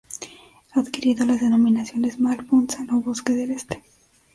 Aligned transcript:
Ha 0.71 0.79
adquirido 0.79 1.27
las 1.27 1.41
denominaciones 1.41 2.19
"Mal-Pun-San" 2.19 2.89
o 2.89 3.01
"Bosque 3.01 3.33
del 3.33 3.51
Este". 3.51 3.83